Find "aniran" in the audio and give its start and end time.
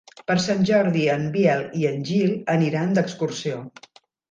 2.57-2.99